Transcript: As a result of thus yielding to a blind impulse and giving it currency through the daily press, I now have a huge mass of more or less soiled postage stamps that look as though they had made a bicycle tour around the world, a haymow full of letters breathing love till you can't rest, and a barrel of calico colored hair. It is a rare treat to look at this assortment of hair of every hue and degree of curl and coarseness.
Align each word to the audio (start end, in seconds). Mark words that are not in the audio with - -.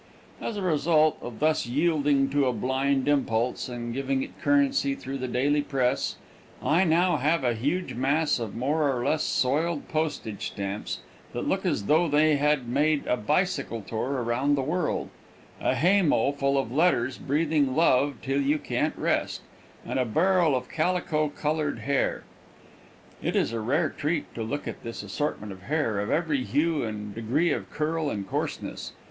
As 0.41 0.57
a 0.57 0.63
result 0.63 1.19
of 1.21 1.37
thus 1.37 1.67
yielding 1.67 2.27
to 2.31 2.47
a 2.47 2.53
blind 2.53 3.07
impulse 3.07 3.69
and 3.69 3.93
giving 3.93 4.23
it 4.23 4.41
currency 4.41 4.95
through 4.95 5.19
the 5.19 5.27
daily 5.27 5.61
press, 5.61 6.15
I 6.59 6.85
now 6.85 7.17
have 7.17 7.43
a 7.43 7.53
huge 7.53 7.93
mass 7.93 8.39
of 8.39 8.55
more 8.55 8.91
or 8.91 9.05
less 9.05 9.21
soiled 9.21 9.87
postage 9.89 10.47
stamps 10.47 11.01
that 11.33 11.47
look 11.47 11.67
as 11.67 11.85
though 11.85 12.07
they 12.07 12.37
had 12.37 12.67
made 12.67 13.05
a 13.05 13.15
bicycle 13.15 13.83
tour 13.83 14.13
around 14.23 14.55
the 14.55 14.63
world, 14.63 15.09
a 15.59 15.75
haymow 15.75 16.31
full 16.31 16.57
of 16.57 16.71
letters 16.71 17.19
breathing 17.19 17.75
love 17.75 18.15
till 18.23 18.41
you 18.41 18.57
can't 18.57 18.97
rest, 18.97 19.41
and 19.85 19.99
a 19.99 20.03
barrel 20.05 20.55
of 20.55 20.67
calico 20.67 21.29
colored 21.29 21.77
hair. 21.77 22.23
It 23.21 23.35
is 23.35 23.53
a 23.53 23.59
rare 23.59 23.89
treat 23.91 24.33
to 24.33 24.41
look 24.41 24.67
at 24.67 24.81
this 24.81 25.03
assortment 25.03 25.51
of 25.51 25.61
hair 25.61 25.99
of 25.99 26.09
every 26.09 26.43
hue 26.43 26.83
and 26.83 27.13
degree 27.13 27.51
of 27.51 27.69
curl 27.69 28.09
and 28.09 28.27
coarseness. 28.27 28.93